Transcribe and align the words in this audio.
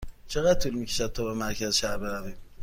چقدر 0.27 0.59
طول 0.59 0.73
می 0.73 0.85
کشد 0.85 1.11
تا 1.11 1.23
به 1.25 1.33
مرکز 1.33 1.75
شهر 1.75 1.97
برویم؟ 1.97 2.35